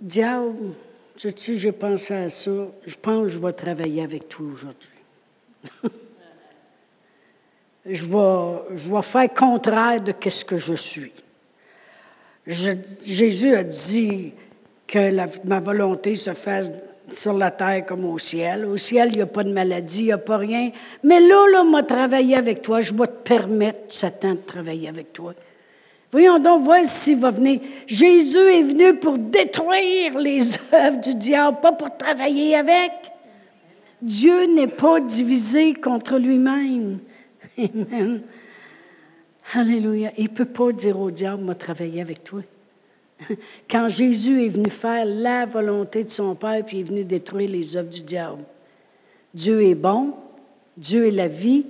[0.01, 0.73] Diable,
[1.17, 2.51] sais-tu, j'ai pensé à ça,
[2.87, 4.89] je pense que je vais travailler avec toi aujourd'hui.
[7.87, 11.13] je vais, je vais faire contraire de ce que je suis.
[12.47, 14.33] Jésus a dit
[14.87, 16.73] que ma volonté se fasse
[17.11, 18.65] sur la terre comme au ciel.
[18.65, 20.71] Au ciel, il n'y a pas de maladie, il n'y a pas rien.
[21.03, 22.81] Mais là, là, m'a travaillé avec toi.
[22.81, 25.35] Je vais te permettre, Satan, de travailler avec toi.
[26.13, 27.61] Voyons donc, voir s'il va venir.
[27.87, 30.41] Jésus est venu pour détruire les
[30.73, 32.91] œuvres du diable, pas pour travailler avec.
[34.03, 36.99] Dieu n'est pas divisé contre lui-même.
[37.59, 38.23] Amen.
[39.53, 40.13] Alléluia.
[40.17, 42.41] Il ne peut pas dire au diable, m'a travaillé avec toi.
[43.71, 47.51] Quand Jésus est venu faire la volonté de son Père, puis il est venu détruire
[47.51, 48.43] les œuvres du diable.
[49.35, 50.15] Dieu est bon,
[50.77, 51.65] Dieu est la vie.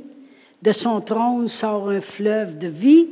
[0.62, 3.08] De son trône sort un fleuve de vie.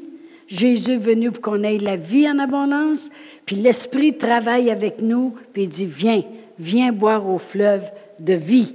[0.48, 3.10] Jésus est venu pour qu'on ait la vie en abondance.
[3.46, 6.22] Puis l'Esprit travaille avec nous, puis il dit, viens,
[6.58, 8.74] viens boire au fleuve de vie.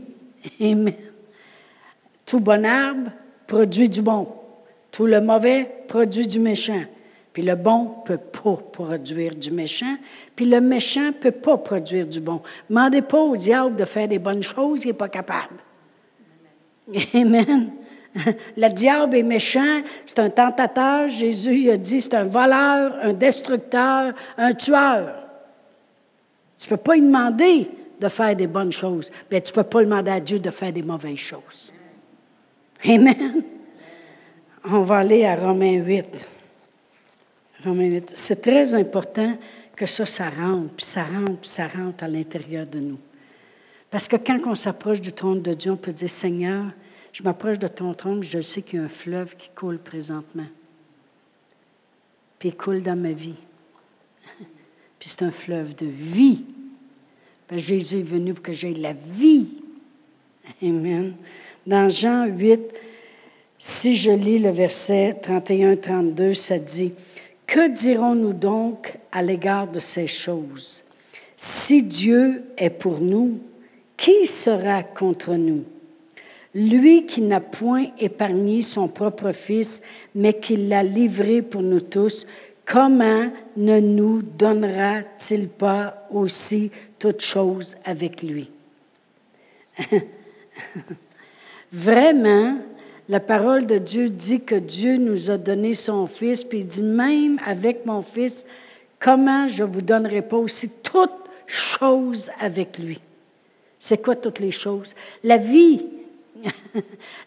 [0.61, 0.93] Amen.
[2.25, 3.11] Tout bon arbre
[3.47, 4.27] produit du bon.
[4.91, 6.83] Tout le mauvais produit du méchant.
[7.33, 9.97] Puis le bon ne peut pas produire du méchant,
[10.35, 12.41] puis le méchant peut pas produire du bon.
[12.69, 15.55] Demandez pas au diable de faire des bonnes choses, il n'est pas capable.
[17.15, 17.71] Amen.
[18.57, 21.07] Le diable est méchant, c'est un tentateur.
[21.07, 25.15] Jésus a dit c'est un voleur, un destructeur, un tueur.
[26.57, 29.63] Tu ne peux pas lui demander de faire des bonnes choses, mais tu ne peux
[29.63, 31.73] pas demander à Dieu de faire des mauvaises choses.
[32.85, 33.43] Amen.
[34.65, 36.27] On va aller à Romains 8.
[37.65, 38.11] Romains 8.
[38.15, 39.37] C'est très important
[39.75, 42.99] que ça, ça rentre, puis ça rentre, puis ça rentre à l'intérieur de nous.
[43.89, 46.65] Parce que quand on s'approche du trône de Dieu, on peut dire, Seigneur,
[47.13, 50.47] je m'approche de ton trône, je sais qu'il y a un fleuve qui coule présentement.
[52.39, 53.35] Puis il coule dans ma vie.
[54.99, 56.41] Puis c'est un fleuve de vie.
[57.51, 59.45] Jésus est venu pour que j'aie la vie.
[60.61, 61.13] Amen.
[61.65, 62.59] Dans Jean 8,
[63.59, 66.93] si je lis le verset 31-32, ça dit,
[67.45, 70.83] Que dirons-nous donc à l'égard de ces choses?
[71.37, 73.39] Si Dieu est pour nous,
[73.95, 75.63] qui sera contre nous?
[76.55, 79.81] Lui qui n'a point épargné son propre Fils,
[80.13, 82.27] mais qui l'a livré pour nous tous,
[82.65, 88.49] comment ne nous donnera-t-il pas aussi toutes choses avec lui?
[91.73, 92.57] Vraiment,
[93.09, 96.83] la parole de Dieu dit que Dieu nous a donné son Fils, puis il dit
[96.83, 98.45] même avec mon Fils,
[98.99, 101.09] comment je vous donnerai pas aussi toutes
[101.47, 102.99] choses avec lui?
[103.79, 104.95] C'est quoi toutes les choses?
[105.23, 105.81] La vie,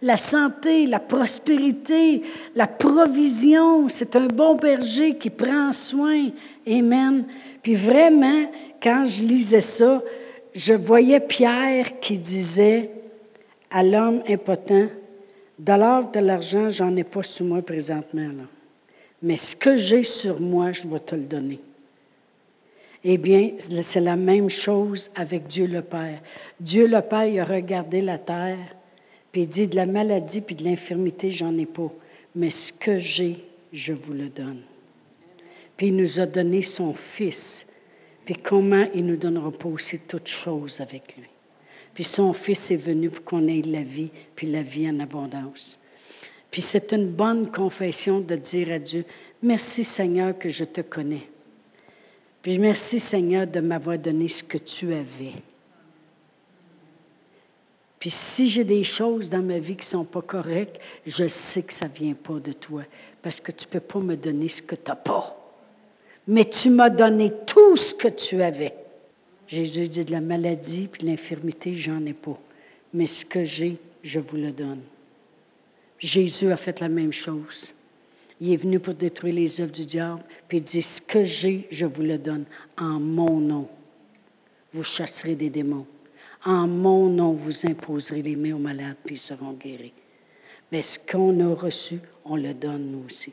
[0.03, 2.23] la santé, la prospérité,
[2.55, 3.89] la provision.
[3.89, 6.29] C'est un bon berger qui prend soin.
[6.67, 7.25] Amen.
[7.63, 8.51] Puis vraiment,
[8.83, 10.03] quand je lisais ça,
[10.55, 12.91] je voyais Pierre qui disait
[13.71, 14.89] à l'homme impotent,
[15.59, 18.29] de l'or, de l'argent, j'en ai pas sous moi présentement.
[19.23, 21.61] Mais ce que j'ai sur moi, je vais te le donner.
[23.03, 26.21] Eh bien, c'est la même chose avec Dieu le Père.
[26.61, 28.59] Dieu le Père a regardé la terre,
[29.37, 31.92] puis il dit, de la maladie puis de l'infirmité, j'en ai pas.
[32.35, 34.62] Mais ce que j'ai, je vous le donne.
[35.77, 37.66] Puis il nous a donné son Fils.
[38.25, 41.27] Puis comment il nous donnera pas aussi toutes choses avec lui.
[41.92, 45.79] Puis son Fils est venu pour qu'on ait la vie, puis la vie en abondance.
[46.51, 49.05] Puis c'est une bonne confession de dire à Dieu,
[49.42, 51.29] merci Seigneur que je te connais.
[52.40, 55.35] Puis merci Seigneur de m'avoir donné ce que tu avais.
[57.99, 61.63] Puis si j'ai des choses dans ma vie qui ne sont pas correctes, je sais
[61.63, 62.83] que ça ne vient pas de toi,
[63.23, 65.37] parce que tu ne peux pas me donner ce que tu n'as pas.
[66.29, 68.75] Mais tu m'as donné tout ce que tu avais.
[69.49, 72.39] Jésus dit de la maladie puis de l'infirmité, j'en ai pas.
[72.93, 74.81] Mais ce que j'ai, je vous le donne.
[75.99, 77.73] Jésus a fait la même chose.
[78.41, 81.67] Il est venu pour détruire les œuvres du diable, puis il dit, ce que j'ai,
[81.71, 82.45] je vous le donne
[82.77, 83.69] en mon nom.
[84.75, 85.87] Vous chasserez des démons.
[86.47, 89.93] En mon nom, vous imposerez les mains aux malades, puis ils seront guéris.
[90.71, 93.33] Mais ce qu'on a reçu, on le donne nous aussi.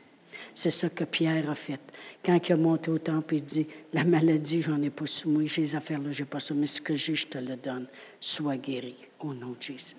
[0.52, 1.80] C'est ça que Pierre a fait.
[2.24, 5.42] Quand il a monté au temple, il dit, la maladie, j'en ai pas sous moi,
[5.46, 7.86] j'ai les affaires-là, j'ai pas ça, mais ce que j'ai, je te le donne.
[8.20, 9.96] Sois guéri au nom de Jésus.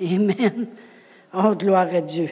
[0.00, 0.68] Amen.
[1.32, 2.30] Oh, gloire à Dieu.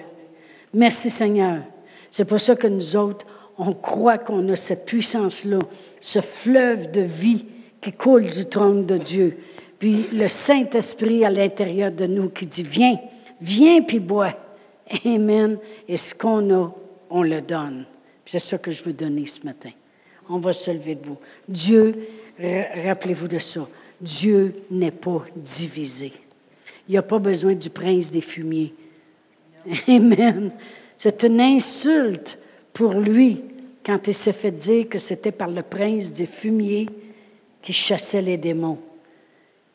[0.73, 1.65] Merci Seigneur.
[2.11, 3.27] C'est pour ça que nous autres,
[3.59, 5.59] on croit qu'on a cette puissance-là,
[6.01, 7.47] ce fleuve de vie
[7.81, 9.37] qui coule du trône de Dieu.
[9.83, 13.01] Puis le Saint-Esprit à l'intérieur de nous qui dit, viens,
[13.41, 14.33] viens puis bois.
[15.05, 15.59] Amen.
[15.89, 16.73] Et ce qu'on a,
[17.11, 17.85] on le donne.
[18.25, 19.71] C'est ça que je veux donner ce matin.
[20.29, 21.17] On va se lever debout.
[21.49, 21.97] Dieu,
[22.39, 23.67] rappelez-vous de ça,
[24.01, 26.13] Dieu n'est pas divisé.
[26.89, 28.73] Il n'y a pas besoin du prince des fumiers.
[29.89, 30.53] Amen.
[30.97, 32.39] C'est une insulte
[32.73, 33.43] pour lui
[33.85, 36.89] quand il s'est fait dire que c'était par le prince des fumiers
[37.61, 38.79] qui chassait les démons.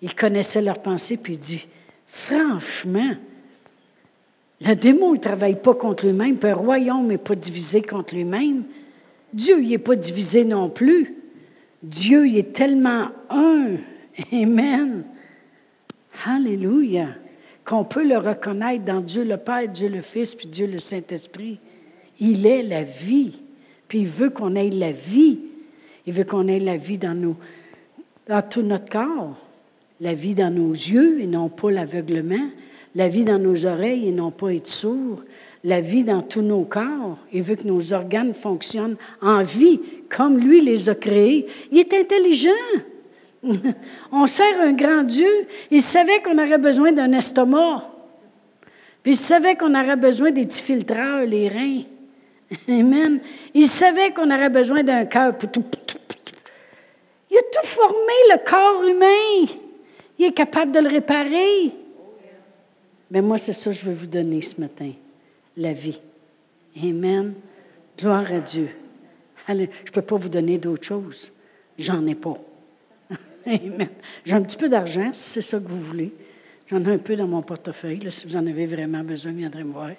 [0.01, 1.67] Il connaissait leurs pensées, puis il dit,
[2.05, 3.15] franchement,
[4.61, 8.63] le démon ne travaille pas contre lui-même, puis un royaume n'est pas divisé contre lui-même.
[9.33, 11.13] Dieu, n'est pas divisé non plus.
[11.83, 13.75] Dieu, il est tellement un.
[14.31, 15.03] Amen.
[16.25, 17.09] Alléluia
[17.67, 21.59] qu'on peut le reconnaître dans Dieu le Père, Dieu le Fils, puis Dieu le Saint-Esprit.
[22.17, 23.33] Il est la vie,
[23.89, 25.39] puis il veut qu'on ait la vie.
[26.05, 27.35] Il veut qu'on ait la vie dans,
[28.27, 29.35] dans tout notre corps,
[29.99, 32.49] la vie dans nos yeux et non pas l'aveuglement,
[32.95, 35.23] la vie dans nos oreilles et non pas être sourd,
[35.63, 37.17] la vie dans tous nos corps.
[37.33, 39.79] Il veut que nos organes fonctionnent en vie
[40.09, 41.47] comme lui les a créés.
[41.71, 42.49] Il est intelligent.
[44.11, 45.47] On sert un grand Dieu.
[45.71, 47.89] Il savait qu'on aurait besoin d'un estomac.
[49.03, 51.83] Puis il savait qu'on aurait besoin des petits filtreurs, les reins.
[52.67, 53.19] Amen.
[53.53, 55.33] Il savait qu'on aurait besoin d'un cœur.
[57.29, 59.66] Il a tout formé, le corps humain.
[60.19, 61.71] Il est capable de le réparer.
[63.11, 64.91] Mais moi, c'est ça que je veux vous donner ce matin.
[65.55, 65.99] La vie.
[66.83, 67.33] Amen.
[67.97, 68.69] Gloire à Dieu.
[69.47, 71.31] je ne peux pas vous donner d'autre chose.
[71.77, 72.37] J'en ai pas.
[74.25, 76.13] J'ai un petit peu d'argent, si c'est ça que vous voulez.
[76.67, 78.11] J'en ai un peu dans mon portefeuille.
[78.11, 79.91] Si vous en avez vraiment besoin, viendrez me voir.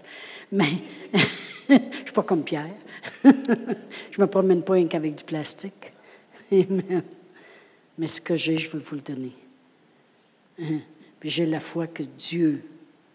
[0.52, 0.72] Mais
[1.68, 2.74] je ne suis pas comme Pierre.
[3.24, 5.92] je ne me promène pas qu'avec du plastique.
[6.50, 9.32] Mais ce que j'ai, je veux vous le donner.
[10.60, 10.80] Hein?
[11.22, 12.62] J'ai la foi que Dieu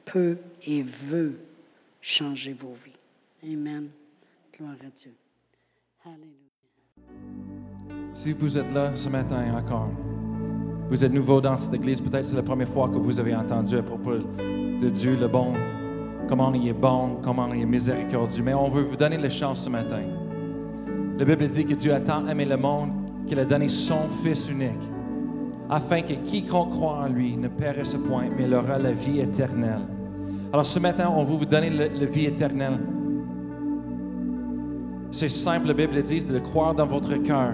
[0.05, 1.39] peut et veut
[2.01, 3.53] changer vos vies.
[3.53, 3.87] Amen.
[4.57, 5.13] Gloire à Dieu.
[6.05, 6.43] Alléluia.
[8.13, 9.89] Si vous êtes là ce matin encore,
[10.89, 13.77] vous êtes nouveau dans cette église, peut-être c'est la première fois que vous avez entendu
[13.77, 15.53] à propos de Dieu, le bon,
[16.27, 18.43] comment il est bon, comment il est miséricordieux.
[18.43, 20.03] Mais on veut vous donner la chance ce matin.
[21.17, 22.91] La Bible dit que Dieu a tant aimé le monde
[23.27, 24.73] qu'il a donné son Fils unique,
[25.69, 29.81] afin que quiconque croit en lui ne périsse point, mais il aura la vie éternelle.
[30.51, 32.79] Alors ce matin, on veut vous donner la vie éternelle.
[35.11, 37.53] C'est simple, la Bible dit, de croire dans votre cœur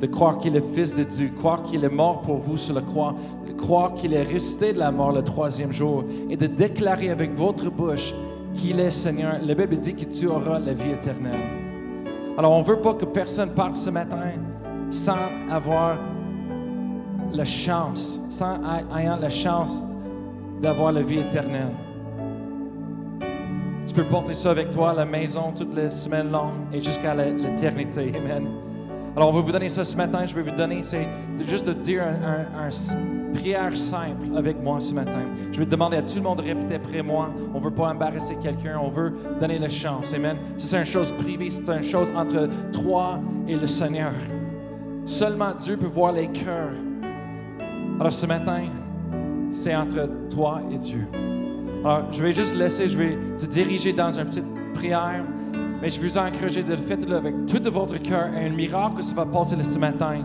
[0.00, 2.82] de croire qu'il est Fils de Dieu, croire qu'il est mort pour vous sur la
[2.82, 3.14] croix,
[3.46, 7.34] de croire qu'il est resté de la mort le troisième jour et de déclarer avec
[7.34, 8.14] votre bouche
[8.54, 9.38] qu'il est Seigneur.
[9.42, 11.40] La Bible dit que tu auras la vie éternelle.
[12.36, 14.32] Alors on ne veut pas que personne parte ce matin
[14.90, 15.98] sans avoir
[17.32, 18.56] la chance, sans
[18.96, 19.82] ayant la chance
[20.60, 21.72] d'avoir la vie éternelle.
[23.86, 27.14] Tu peux porter ça avec toi à la maison toutes les semaines longues et jusqu'à
[27.14, 28.12] l'éternité.
[28.16, 28.48] Amen.
[29.14, 30.26] Alors, on va vous donner ça ce matin.
[30.26, 31.08] Je vais vous donner, c'est
[31.48, 35.22] juste de dire une prière simple avec moi ce matin.
[35.52, 37.30] Je vais demander à tout le monde de répéter après moi.
[37.54, 40.12] On ne veut pas embarrasser quelqu'un, on veut donner la chance.
[40.12, 40.36] Amen.
[40.58, 44.12] C'est une chose privée, c'est une chose entre toi et le Seigneur.
[45.06, 46.74] Seulement Dieu peut voir les cœurs.
[47.98, 48.64] Alors, ce matin,
[49.52, 51.06] c'est entre toi et Dieu.
[51.82, 54.44] Alors, je vais juste laisser, je vais te diriger dans une petite
[54.74, 55.24] prière.
[55.80, 58.96] Mais je vous encourage de le faire avec tout de votre cœur et un miracle
[58.96, 60.24] que ça va passer ce matin.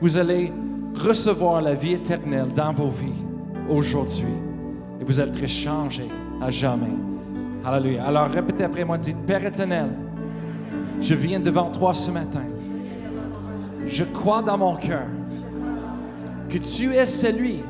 [0.00, 0.52] Vous allez
[0.94, 3.24] recevoir la vie éternelle dans vos vies
[3.68, 4.34] aujourd'hui.
[5.00, 6.08] Et vous allez être changés
[6.40, 6.94] à jamais.
[7.64, 8.04] Alléluia.
[8.04, 9.90] Alors répétez après moi, dites, Père éternel,
[11.00, 12.44] je viens devant toi ce matin.
[13.86, 15.06] Je crois dans mon cœur
[16.50, 17.60] que tu es celui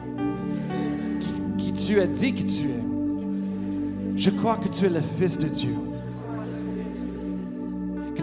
[1.59, 4.17] qui, tu as dit que tu es.
[4.17, 5.77] Je crois que tu es le Fils de Dieu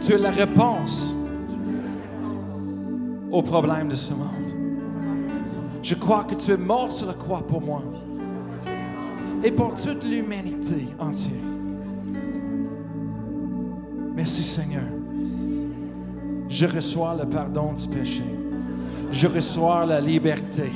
[0.07, 1.13] tu es la réponse
[3.29, 4.53] au problème de ce monde.
[5.83, 7.83] Je crois que tu es mort sur la croix pour moi
[9.43, 11.33] et pour toute l'humanité entière.
[14.15, 14.83] Merci Seigneur.
[16.47, 18.23] Je reçois le pardon du péché.
[19.11, 20.71] Je reçois la liberté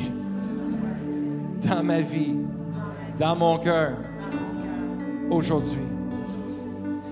[1.64, 2.36] dans ma vie,
[3.20, 3.94] dans mon cœur,
[5.30, 5.80] aujourd'hui.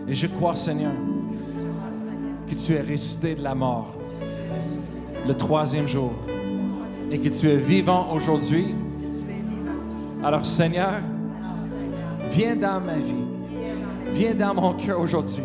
[0.07, 0.93] Et je crois, Seigneur,
[2.47, 3.95] que tu es ressuscité de la mort
[5.27, 6.11] le troisième jour
[7.11, 8.73] et que tu es vivant aujourd'hui.
[10.23, 11.01] Alors Seigneur,
[12.31, 13.25] viens dans ma vie,
[14.11, 15.43] viens dans mon cœur aujourd'hui.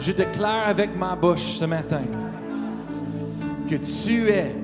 [0.00, 2.02] Je déclare avec ma bouche ce matin
[3.68, 4.61] que tu es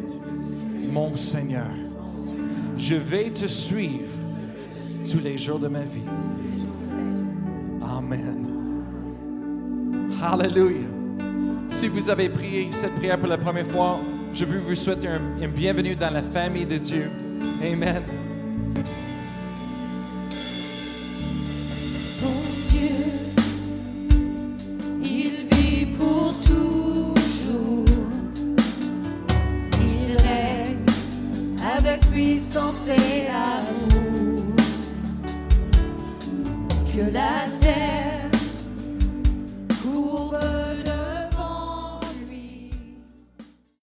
[0.90, 1.70] mon Seigneur.
[2.76, 4.08] Je vais te suivre
[5.10, 6.08] tous les jours de ma vie.
[7.82, 8.44] Amen.
[10.22, 10.88] Hallelujah.
[11.68, 13.98] Si vous avez prié cette prière pour la première fois,
[14.34, 17.10] je veux vous souhaiter un, bienvenue dans la famille de Dieu.
[17.62, 18.02] Amen.